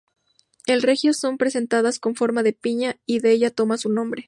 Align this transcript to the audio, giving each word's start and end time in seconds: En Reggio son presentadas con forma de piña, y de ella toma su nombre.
En 0.65 0.81
Reggio 0.81 1.13
son 1.13 1.37
presentadas 1.37 1.99
con 1.99 2.15
forma 2.15 2.41
de 2.41 2.53
piña, 2.53 2.97
y 3.05 3.19
de 3.19 3.33
ella 3.33 3.51
toma 3.51 3.77
su 3.77 3.89
nombre. 3.89 4.19